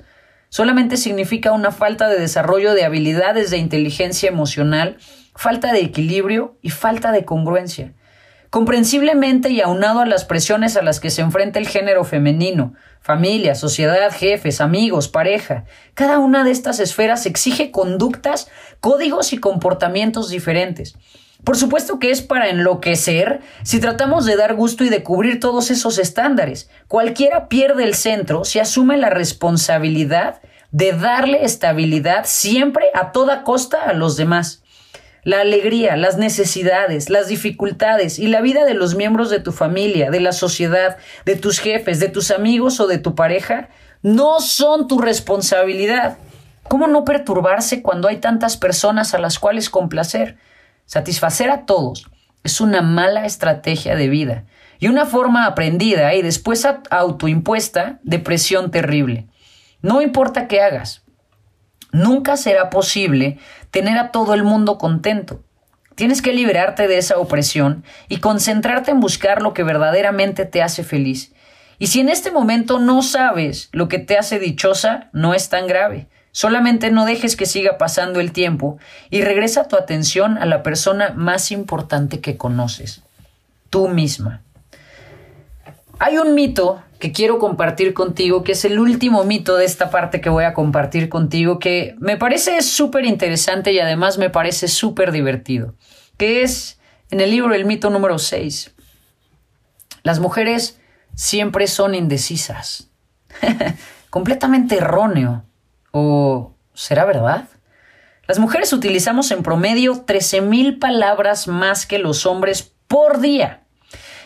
Solamente 0.50 0.98
significa 0.98 1.52
una 1.52 1.72
falta 1.72 2.08
de 2.08 2.20
desarrollo 2.20 2.76
de 2.76 2.86
habilidades 2.86 3.50
de 3.50 3.58
inteligencia 3.58 4.30
emocional, 4.30 4.98
falta 5.34 5.74
de 5.74 5.80
equilibrio 5.80 6.60
y 6.62 6.70
falta 6.70 7.12
de 7.12 7.26
congruencia. 7.26 7.94
Comprensiblemente 8.52 9.50
y 9.50 9.62
aunado 9.62 10.02
a 10.02 10.06
las 10.06 10.26
presiones 10.26 10.78
a 10.78 10.84
las 10.84 11.00
que 11.00 11.10
se 11.10 11.24
enfrenta 11.24 11.58
el 11.58 11.68
género 11.68 12.04
femenino, 12.04 12.76
familia, 13.02 13.56
sociedad, 13.56 14.12
jefes, 14.12 14.62
amigos, 14.62 15.08
pareja, 15.08 15.66
cada 15.96 16.20
una 16.20 16.44
de 16.44 16.52
estas 16.52 16.80
esferas 16.80 17.26
exige 17.26 17.72
conductas, 17.72 18.48
códigos 18.80 19.34
y 19.34 19.40
comportamientos 19.40 20.30
diferentes. 20.30 20.96
Por 21.46 21.58
supuesto 21.58 22.00
que 22.00 22.10
es 22.10 22.24
para 22.24 22.50
enloquecer 22.50 23.40
si 23.62 23.80
tratamos 23.80 24.26
de 24.26 24.36
dar 24.36 24.56
gusto 24.56 24.84
y 24.84 24.90
de 24.90 25.04
cubrir 25.04 25.40
todos 25.40 25.70
esos 25.70 26.00
estándares. 26.00 26.70
Cualquiera 26.88 27.48
pierde 27.48 27.84
el 27.84 27.94
centro 27.94 28.46
si 28.46 28.58
asume 28.58 28.98
la 28.98 29.12
responsabilidad 29.12 30.42
de 30.72 30.94
darle 30.94 31.46
estabilidad 31.46 32.24
siempre 32.26 32.88
a 32.96 33.12
toda 33.12 33.44
costa 33.44 33.84
a 33.84 33.94
los 33.94 34.18
demás. 34.18 34.64
La 35.24 35.42
alegría, 35.42 35.96
las 35.96 36.18
necesidades, 36.18 37.12
las 37.12 37.28
dificultades 37.28 38.18
y 38.18 38.28
la 38.28 38.42
vida 38.42 38.66
de 38.66 38.74
los 38.74 38.96
miembros 38.96 39.30
de 39.30 39.40
tu 39.40 39.52
familia, 39.52 40.10
de 40.10 40.22
la 40.22 40.32
sociedad, 40.32 40.98
de 41.26 41.36
tus 41.36 41.60
jefes, 41.60 42.00
de 42.00 42.10
tus 42.10 42.32
amigos 42.32 42.80
o 42.80 42.88
de 42.88 42.98
tu 42.98 43.14
pareja 43.14 43.70
no 44.02 44.40
son 44.40 44.88
tu 44.88 45.00
responsabilidad. 45.00 46.18
¿Cómo 46.64 46.88
no 46.88 47.06
perturbarse 47.06 47.84
cuando 47.84 48.08
hay 48.08 48.18
tantas 48.18 48.58
personas 48.58 49.14
a 49.14 49.20
las 49.20 49.38
cuales 49.38 49.70
complacer? 49.70 50.38
Satisfacer 50.86 51.50
a 51.50 51.66
todos 51.66 52.10
es 52.44 52.62
una 52.62 52.82
mala 52.82 53.26
estrategia 53.26 53.96
de 53.96 54.08
vida 54.08 54.46
y 54.80 54.88
una 54.88 55.06
forma 55.06 55.46
aprendida 55.46 56.14
y 56.14 56.22
después 56.22 56.68
autoimpuesta 56.90 58.00
de 58.04 58.20
presión 58.20 58.72
terrible. 58.72 59.28
No 59.82 60.02
importa 60.02 60.48
qué 60.48 60.62
hagas, 60.62 61.04
nunca 61.92 62.38
será 62.38 62.70
posible 62.70 63.40
tener 63.72 63.98
a 63.98 64.12
todo 64.12 64.34
el 64.34 64.44
mundo 64.44 64.78
contento. 64.78 65.44
Tienes 65.96 66.22
que 66.22 66.34
liberarte 66.34 66.88
de 66.88 66.98
esa 66.98 67.18
opresión 67.18 67.84
y 68.10 68.18
concentrarte 68.18 68.92
en 68.92 69.00
buscar 69.00 69.42
lo 69.42 69.54
que 69.54 69.64
verdaderamente 69.64 70.46
te 70.46 70.62
hace 70.62 70.84
feliz. 70.84 71.34
Y 71.80 71.88
si 71.88 72.02
en 72.02 72.10
este 72.10 72.32
momento 72.32 72.80
no 72.80 73.02
sabes 73.02 73.70
lo 73.72 73.88
que 73.88 74.00
te 74.00 74.18
hace 74.18 74.40
dichosa, 74.40 75.10
no 75.14 75.34
es 75.34 75.50
tan 75.50 75.68
grave. 75.68 76.10
Solamente 76.36 76.92
no 76.92 77.06
dejes 77.06 77.38
que 77.38 77.46
siga 77.46 77.78
pasando 77.78 78.20
el 78.20 78.34
tiempo 78.34 78.78
y 79.10 79.22
regresa 79.22 79.70
tu 79.70 79.78
atención 79.78 80.38
a 80.38 80.46
la 80.46 80.64
persona 80.64 81.14
más 81.16 81.50
importante 81.50 82.20
que 82.20 82.36
conoces, 82.36 83.04
tú 83.70 83.88
misma. 83.88 84.42
Hay 85.98 86.18
un 86.18 86.36
mito 86.36 86.84
que 87.00 87.14
quiero 87.14 87.40
compartir 87.40 87.94
contigo, 87.94 88.44
que 88.44 88.52
es 88.52 88.66
el 88.66 88.80
último 88.80 89.24
mito 89.24 89.56
de 89.56 89.64
esta 89.64 89.90
parte 89.90 90.20
que 90.20 90.28
voy 90.28 90.44
a 90.44 90.54
compartir 90.54 91.08
contigo, 91.08 91.58
que 91.58 91.96
me 92.00 92.18
parece 92.18 92.62
súper 92.64 93.06
interesante 93.06 93.72
y 93.72 93.80
además 93.80 94.18
me 94.18 94.30
parece 94.30 94.68
súper 94.68 95.14
divertido, 95.14 95.76
que 96.18 96.44
es 96.44 96.82
en 97.12 97.22
el 97.22 97.32
libro 97.32 97.54
El 97.54 97.64
mito 97.64 97.90
número 97.90 98.20
6. 98.20 98.76
Las 100.04 100.20
mujeres 100.20 100.82
siempre 101.14 101.68
son 101.68 101.96
indecisas. 101.96 102.90
Completamente 104.10 104.76
erróneo. 104.76 105.46
¿O 105.98 106.52
será 106.74 107.06
verdad? 107.06 107.46
Las 108.28 108.38
mujeres 108.38 108.74
utilizamos 108.74 109.32
en 109.32 109.44
promedio 109.44 110.06
13.000 110.06 110.78
palabras 110.78 111.48
más 111.48 111.86
que 111.86 112.00
los 112.00 112.26
hombres 112.26 112.74
por 112.90 113.22
día. 113.22 113.62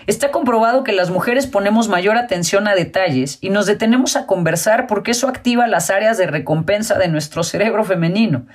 Está 0.08 0.32
comprobado 0.32 0.84
que 0.84 0.94
las 0.94 1.12
mujeres 1.12 1.46
ponemos 1.46 1.88
mayor 1.88 2.18
atención 2.18 2.68
a 2.68 2.74
detalles 2.74 3.38
y 3.40 3.52
nos 3.52 3.68
detenemos 3.68 4.16
a 4.16 4.26
conversar 4.26 4.88
porque 4.88 5.12
eso 5.12 5.28
activa 5.28 5.68
las 5.68 5.92
áreas 5.92 6.18
de 6.18 6.26
recompensa 6.26 6.98
de 6.98 7.08
nuestro 7.08 7.44
cerebro 7.44 7.84
femenino. 7.84 8.48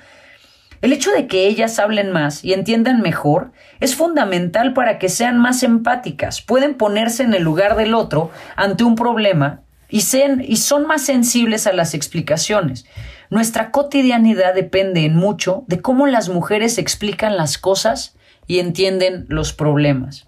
El 0.81 0.91
hecho 0.91 1.11
de 1.11 1.27
que 1.27 1.47
ellas 1.47 1.79
hablen 1.79 2.11
más 2.11 2.43
y 2.43 2.51
entiendan 2.51 2.99
mejor 2.99 3.53
es 3.79 3.95
fundamental 3.95 4.73
para 4.73 4.99
que 4.99 5.07
sean 5.07 5.37
más 5.37 5.63
empáticas, 5.63 6.41
pueden 6.41 6.73
ponerse 6.73 7.23
en 7.23 7.33
el 7.33 7.43
lugar 7.43 7.77
del 7.77 7.93
otro 7.93 8.29
ante 8.57 8.83
un 8.83 8.95
problema 8.95 9.61
y, 9.89 10.01
son 10.01 10.87
más 10.87 11.03
sensibles 11.03 11.67
a 11.67 11.73
las 11.73 11.93
explicaciones. 11.93 12.85
Nuestra 13.29 13.71
cotidianidad 13.71 14.53
depende 14.53 15.05
en 15.05 15.15
mucho 15.15 15.63
de 15.67 15.81
cómo 15.81 16.07
las 16.07 16.29
mujeres 16.29 16.77
explican 16.77 17.37
las 17.37 17.57
cosas 17.57 18.15
y 18.47 18.59
entienden 18.59 19.25
los 19.29 19.53
problemas. 19.53 20.27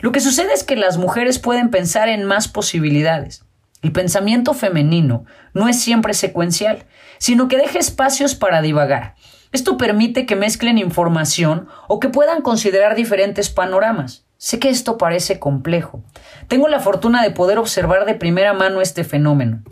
Lo 0.00 0.12
que 0.12 0.20
sucede 0.20 0.52
es 0.54 0.64
que 0.64 0.76
las 0.76 0.96
mujeres 0.96 1.38
pueden 1.38 1.70
pensar 1.70 2.08
en 2.08 2.24
más 2.24 2.48
posibilidades. 2.48 3.44
El 3.82 3.92
pensamiento 3.92 4.54
femenino 4.54 5.24
no 5.54 5.68
es 5.68 5.80
siempre 5.80 6.14
secuencial, 6.14 6.84
sino 7.18 7.48
que 7.48 7.58
deja 7.58 7.78
espacios 7.78 8.34
para 8.34 8.62
divagar. 8.62 9.14
Esto 9.52 9.76
permite 9.76 10.26
que 10.26 10.36
mezclen 10.36 10.78
información 10.78 11.68
o 11.88 11.98
que 11.98 12.08
puedan 12.08 12.40
considerar 12.40 12.94
diferentes 12.94 13.50
panoramas. 13.50 14.24
Sé 14.42 14.58
que 14.58 14.70
esto 14.70 14.96
parece 14.96 15.38
complejo. 15.38 16.02
Tengo 16.48 16.66
la 16.68 16.80
fortuna 16.80 17.22
de 17.22 17.30
poder 17.30 17.58
observar 17.58 18.06
de 18.06 18.14
primera 18.14 18.54
mano 18.54 18.80
este 18.80 19.04
fenómeno. 19.04 19.62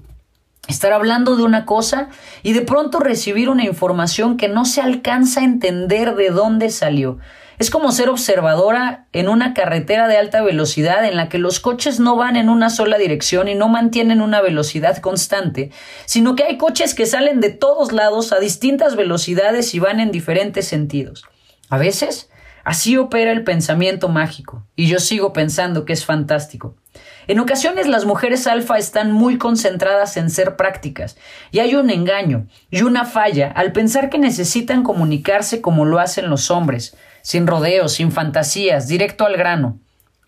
Estar 0.68 0.92
hablando 0.92 1.37
de 1.37 1.42
una 1.42 1.64
cosa 1.64 2.10
y 2.42 2.52
de 2.52 2.60
pronto 2.60 3.00
recibir 3.00 3.48
una 3.48 3.64
información 3.64 4.37
que 4.37 4.48
no 4.48 4.66
se 4.66 4.82
alcanza 4.82 5.40
a 5.40 5.44
entender 5.44 6.16
de 6.16 6.28
dónde 6.28 6.68
salió. 6.68 7.16
Es 7.58 7.70
como 7.70 7.92
ser 7.92 8.10
observadora 8.10 9.06
en 9.14 9.30
una 9.30 9.54
carretera 9.54 10.06
de 10.06 10.18
alta 10.18 10.42
velocidad 10.42 11.02
en 11.06 11.16
la 11.16 11.30
que 11.30 11.38
los 11.38 11.60
coches 11.60 11.98
no 11.98 12.16
van 12.16 12.37
en 12.37 12.50
una 12.50 12.68
sola 12.68 12.98
dirección 12.98 13.48
y 13.48 13.54
no 13.54 13.68
mantienen 13.68 14.20
una 14.20 14.42
velocidad 14.42 14.98
constante, 14.98 15.70
sino 16.04 16.37
que 16.37 16.44
hay 16.44 16.58
coches 16.58 16.94
que 16.94 17.06
salen 17.06 17.40
de 17.40 17.48
todos 17.48 17.92
lados 17.92 18.34
a 18.34 18.38
distintas 18.38 18.96
velocidades 18.96 19.75
y 19.75 19.78
van 19.78 19.98
en 19.98 20.10
diferentes 20.10 20.68
sentidos. 20.68 21.25
A 21.70 21.78
veces, 21.78 22.28
así 22.68 22.98
opera 22.98 23.32
el 23.32 23.44
pensamiento 23.44 24.10
mágico, 24.10 24.62
y 24.76 24.88
yo 24.88 25.00
sigo 25.00 25.32
pensando 25.32 25.87
que 25.87 25.94
es 25.94 26.04
fantástico. 26.04 26.75
En 27.26 27.40
ocasiones 27.40 27.87
las 27.87 28.04
mujeres 28.04 28.46
alfa 28.46 28.76
están 28.76 29.10
muy 29.10 29.38
concentradas 29.38 30.18
en 30.18 30.28
ser 30.28 30.54
prácticas, 30.54 31.16
y 31.50 31.60
hay 31.60 31.76
un 31.76 31.88
engaño 31.88 32.46
y 32.70 32.82
una 32.82 33.06
falla 33.06 33.50
al 33.52 33.72
pensar 33.72 34.10
que 34.10 34.18
necesitan 34.18 34.82
comunicarse 34.82 35.62
como 35.62 35.87
lo 35.87 35.98
hacen 35.98 36.28
los 36.28 36.50
hombres, 36.50 36.94
sin 37.22 37.46
rodeos, 37.46 37.94
sin 37.94 38.12
fantasías, 38.12 38.87
directo 38.87 39.25
al 39.25 39.38
grano. 39.38 39.78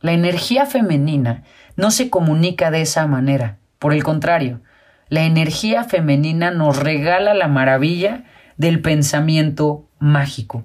La 0.00 0.12
energía 0.12 0.64
femenina 0.64 1.44
no 1.76 1.90
se 1.90 2.08
comunica 2.08 2.70
de 2.70 2.80
esa 2.80 3.06
manera. 3.06 3.58
Por 3.78 3.92
el 3.92 4.02
contrario, 4.02 4.62
la 5.10 5.24
energía 5.24 5.84
femenina 5.84 6.50
nos 6.50 6.78
regala 6.78 7.34
la 7.34 7.48
maravilla 7.48 8.24
del 8.56 8.80
pensamiento 8.80 9.84
mágico. 9.98 10.64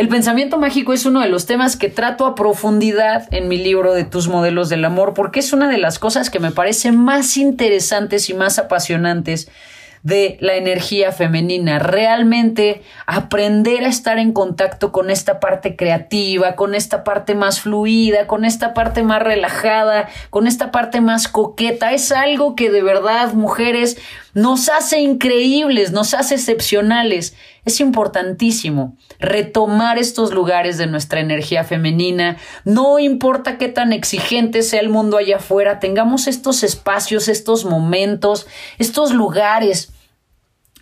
El 0.00 0.08
pensamiento 0.08 0.56
mágico 0.56 0.94
es 0.94 1.04
uno 1.04 1.20
de 1.20 1.28
los 1.28 1.44
temas 1.44 1.76
que 1.76 1.90
trato 1.90 2.24
a 2.24 2.34
profundidad 2.34 3.28
en 3.32 3.48
mi 3.48 3.58
libro 3.58 3.92
de 3.92 4.04
tus 4.04 4.28
modelos 4.28 4.70
del 4.70 4.86
amor 4.86 5.12
porque 5.12 5.40
es 5.40 5.52
una 5.52 5.68
de 5.68 5.76
las 5.76 5.98
cosas 5.98 6.30
que 6.30 6.40
me 6.40 6.52
parecen 6.52 6.96
más 6.96 7.36
interesantes 7.36 8.30
y 8.30 8.32
más 8.32 8.58
apasionantes 8.58 9.50
de 10.02 10.38
la 10.40 10.54
energía 10.54 11.12
femenina, 11.12 11.78
realmente 11.78 12.80
aprender 13.06 13.84
a 13.84 13.88
estar 13.88 14.18
en 14.18 14.32
contacto 14.32 14.92
con 14.92 15.10
esta 15.10 15.38
parte 15.38 15.76
creativa, 15.76 16.56
con 16.56 16.74
esta 16.74 17.04
parte 17.04 17.34
más 17.34 17.60
fluida, 17.60 18.26
con 18.26 18.46
esta 18.46 18.72
parte 18.72 19.02
más 19.02 19.22
relajada, 19.22 20.08
con 20.30 20.46
esta 20.46 20.70
parte 20.70 21.02
más 21.02 21.28
coqueta, 21.28 21.92
es 21.92 22.10
algo 22.10 22.56
que 22.56 22.70
de 22.70 22.82
verdad, 22.82 23.34
mujeres, 23.34 23.98
nos 24.34 24.68
hace 24.68 25.00
increíbles, 25.00 25.92
nos 25.92 26.14
hace 26.14 26.34
excepcionales. 26.34 27.34
Es 27.64 27.80
importantísimo 27.80 28.96
retomar 29.18 29.98
estos 29.98 30.32
lugares 30.32 30.78
de 30.78 30.86
nuestra 30.86 31.20
energía 31.20 31.64
femenina. 31.64 32.36
No 32.64 32.98
importa 32.98 33.58
qué 33.58 33.68
tan 33.68 33.92
exigente 33.92 34.62
sea 34.62 34.80
el 34.80 34.88
mundo 34.88 35.16
allá 35.16 35.36
afuera, 35.36 35.78
tengamos 35.78 36.26
estos 36.26 36.62
espacios, 36.62 37.28
estos 37.28 37.64
momentos, 37.64 38.46
estos 38.78 39.12
lugares 39.12 39.92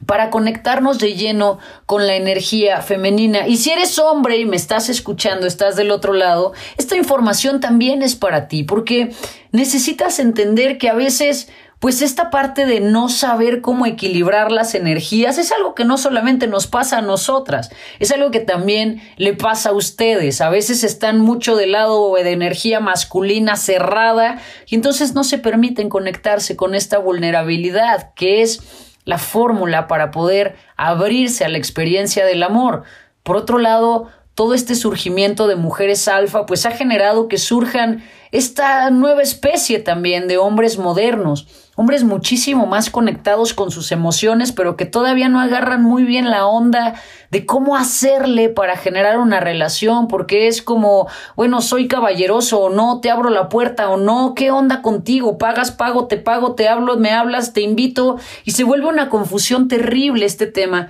para 0.07 0.31
conectarnos 0.31 0.99
de 0.99 1.15
lleno 1.15 1.59
con 1.87 2.07
la 2.07 2.15
energía 2.15 2.83
femenina. 2.83 3.49
Y 3.49 3.57
si 3.57 3.71
eres 3.71 3.99
hombre 3.99 4.39
y 4.39 4.47
me 4.47 4.57
estás 4.57 4.89
escuchando, 4.89 5.47
estás 5.47 5.77
del 5.77 5.91
otro 5.91 6.13
lado, 6.13 6.53
esta 6.77 6.97
información 6.97 7.61
también 7.61 8.03
es 8.03 8.15
para 8.15 8.49
ti, 8.49 8.63
porque 8.63 9.13
necesitas 9.51 10.19
entender 10.19 10.79
que 10.79 10.89
a 10.89 10.95
veces 10.95 11.49
pues 11.79 12.03
esta 12.03 12.31
parte 12.31 12.67
de 12.67 12.81
no 12.81 13.09
saber 13.09 13.61
cómo 13.61 13.87
equilibrar 13.87 14.51
las 14.51 14.75
energías 14.75 15.39
es 15.39 15.53
algo 15.53 15.75
que 15.75 15.85
no 15.85 15.97
solamente 15.97 16.49
nos 16.49 16.67
pasa 16.67 16.99
a 16.99 17.03
nosotras, 17.03 17.71
es 18.01 18.11
algo 18.11 18.31
que 18.31 18.41
también 18.41 19.01
le 19.17 19.35
pasa 19.35 19.71
a 19.71 19.75
ustedes. 19.75 20.41
A 20.41 20.51
veces 20.51 20.83
están 20.83 21.21
mucho 21.21 21.55
del 21.55 21.73
lado 21.73 22.15
de 22.15 22.33
energía 22.33 22.81
masculina 22.81 23.57
cerrada 23.57 24.41
y 24.67 24.75
entonces 24.75 25.15
no 25.15 25.23
se 25.23 25.39
permiten 25.39 25.89
conectarse 25.89 26.57
con 26.57 26.75
esta 26.75 26.99
vulnerabilidad 26.99 28.13
que 28.15 28.43
es 28.43 28.61
la 29.05 29.19
fórmula 29.19 29.87
para 29.87 30.11
poder 30.11 30.57
abrirse 30.77 31.45
a 31.45 31.49
la 31.49 31.59
experiencia 31.59 32.27
del 32.27 32.43
amor. 32.43 32.83
Por 33.23 33.37
otro 33.37 33.59
lado, 33.59 34.09
todo 34.35 34.55
este 34.55 34.75
surgimiento 34.75 35.49
de 35.49 35.57
mujeres 35.57 36.09
alfa 36.09 36.45
pues 36.45 36.67
ha 36.67 36.71
generado 36.73 37.27
que 37.27 37.39
surjan 37.39 38.05
esta 38.31 38.91
nueva 38.91 39.23
especie 39.23 39.79
también 39.79 40.29
de 40.29 40.39
hombres 40.39 40.79
modernos, 40.79 41.68
hombres 41.79 42.03
muchísimo 42.03 42.67
más 42.67 42.91
conectados 42.91 43.55
con 43.55 43.71
sus 43.71 43.93
emociones, 43.93 44.51
pero 44.51 44.77
que 44.77 44.85
todavía 44.85 45.29
no 45.29 45.39
agarran 45.39 45.81
muy 45.81 46.03
bien 46.03 46.29
la 46.29 46.45
onda 46.45 46.95
de 47.31 47.47
cómo 47.47 47.77
hacerle 47.77 48.49
para 48.49 48.77
generar 48.77 49.19
una 49.19 49.39
relación, 49.39 50.09
porque 50.09 50.49
es 50.49 50.61
como, 50.61 51.07
bueno, 51.37 51.61
soy 51.61 51.87
caballeroso 51.87 52.59
o 52.59 52.69
no, 52.69 53.01
te 53.01 53.13
abro 53.13 53.31
la 53.31 53.49
puerta 53.49 53.91
o 53.91 53.97
no, 53.97 54.35
¿qué 54.35 54.51
onda 54.51 54.83
contigo? 54.83 55.39
Pagas, 55.39 55.71
pago, 55.71 56.09
te 56.09 56.17
pago, 56.17 56.57
te 56.57 56.69
hablo, 56.69 56.97
me 56.97 57.13
hablas, 57.13 57.53
te 57.53 57.61
invito, 57.61 58.19
y 58.45 58.51
se 58.51 58.65
vuelve 58.65 58.89
una 58.89 59.09
confusión 59.09 59.69
terrible 59.69 60.27
este 60.27 60.49
tema 60.49 60.89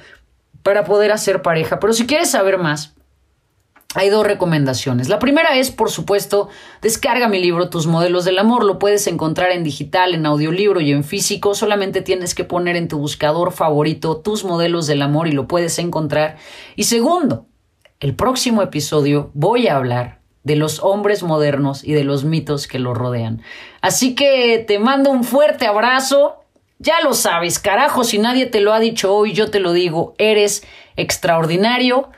para 0.63 0.85
poder 0.85 1.13
hacer 1.13 1.43
pareja. 1.43 1.81
Pero 1.81 1.93
si 1.93 2.07
quieres 2.07 2.31
saber 2.31 2.57
más, 2.57 2.95
hay 3.99 4.11
dos 4.11 4.25
recomendaciones. 4.25 5.09
La 5.09 5.19
primera 5.19 5.57
es, 5.57 5.73
por 5.73 5.91
supuesto, 5.91 6.49
descarga 6.81 7.27
mi 7.27 7.41
libro 7.41 7.69
Tus 7.69 7.89
modelos 7.89 8.25
del 8.25 8.39
amor. 8.39 8.65
Lo 8.65 8.79
puedes 8.79 9.09
encontrar 9.09 9.51
en 9.51 9.65
digital, 9.65 10.15
en 10.15 10.25
audiolibro 10.25 10.81
y 10.81 10.93
en 10.93 11.03
físico. 11.03 11.57
Solamente 11.57 12.01
tienes 12.01 12.37
que 12.37 12.45
poner 12.45 12.77
en 12.77 12.87
tu 12.87 12.99
buscador 12.99 13.51
favorito 13.51 14.19
Tus 14.19 14.45
modelos 14.45 14.87
del 14.87 15.03
amor 15.03 15.27
y 15.27 15.33
lo 15.33 15.49
puedes 15.49 15.81
encontrar. 15.81 16.37
Y 16.77 16.85
segundo, 16.85 17.47
el 17.99 18.15
próximo 18.15 18.63
episodio 18.63 19.33
voy 19.35 19.67
a 19.67 19.75
hablar 19.75 20.21
de 20.45 20.55
los 20.55 20.79
hombres 20.79 21.25
modernos 21.25 21.83
y 21.83 21.93
de 21.93 22.05
los 22.05 22.23
mitos 22.23 22.69
que 22.69 22.79
los 22.79 22.97
rodean. 22.97 23.43
Así 23.81 24.15
que 24.15 24.65
te 24.65 24.79
mando 24.79 25.11
un 25.11 25.25
fuerte 25.25 25.67
abrazo. 25.67 26.45
Ya 26.79 27.01
lo 27.03 27.15
sabes, 27.15 27.59
carajo, 27.59 28.05
si 28.05 28.19
nadie 28.19 28.47
te 28.47 28.61
lo 28.61 28.73
ha 28.73 28.79
dicho 28.79 29.13
hoy, 29.13 29.33
yo 29.33 29.51
te 29.51 29.59
lo 29.59 29.73
digo, 29.73 30.15
eres 30.19 30.63
extraordinario. 30.95 32.11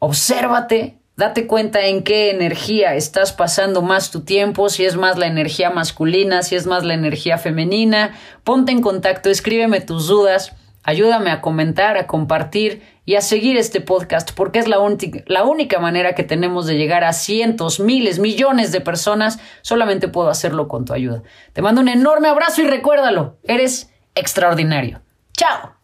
Obsérvate, 0.00 0.99
Date 1.20 1.46
cuenta 1.46 1.84
en 1.84 2.02
qué 2.02 2.30
energía 2.30 2.94
estás 2.94 3.34
pasando 3.34 3.82
más 3.82 4.10
tu 4.10 4.22
tiempo, 4.22 4.70
si 4.70 4.86
es 4.86 4.96
más 4.96 5.18
la 5.18 5.26
energía 5.26 5.68
masculina, 5.68 6.42
si 6.42 6.56
es 6.56 6.66
más 6.66 6.82
la 6.82 6.94
energía 6.94 7.36
femenina. 7.36 8.16
Ponte 8.42 8.72
en 8.72 8.80
contacto, 8.80 9.28
escríbeme 9.28 9.82
tus 9.82 10.06
dudas, 10.06 10.56
ayúdame 10.82 11.30
a 11.30 11.42
comentar, 11.42 11.98
a 11.98 12.06
compartir 12.06 12.82
y 13.04 13.16
a 13.16 13.20
seguir 13.20 13.58
este 13.58 13.82
podcast 13.82 14.30
porque 14.34 14.60
es 14.60 14.66
la, 14.66 14.78
la 15.26 15.44
única 15.44 15.78
manera 15.78 16.14
que 16.14 16.24
tenemos 16.24 16.64
de 16.64 16.78
llegar 16.78 17.04
a 17.04 17.12
cientos, 17.12 17.80
miles, 17.80 18.18
millones 18.18 18.72
de 18.72 18.80
personas. 18.80 19.40
Solamente 19.60 20.08
puedo 20.08 20.30
hacerlo 20.30 20.68
con 20.68 20.86
tu 20.86 20.94
ayuda. 20.94 21.22
Te 21.52 21.60
mando 21.60 21.82
un 21.82 21.88
enorme 21.88 22.28
abrazo 22.28 22.62
y 22.62 22.66
recuérdalo, 22.66 23.36
eres 23.44 23.92
extraordinario. 24.14 25.02
Chao. 25.34 25.79